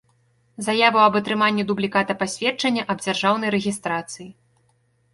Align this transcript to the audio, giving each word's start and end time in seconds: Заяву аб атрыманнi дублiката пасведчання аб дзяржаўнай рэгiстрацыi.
Заяву 0.67 1.01
аб 1.07 1.17
атрыманнi 1.19 1.67
дублiката 1.73 2.17
пасведчання 2.23 2.89
аб 2.95 3.07
дзяржаўнай 3.07 3.49
рэгiстрацыi. 3.61 4.27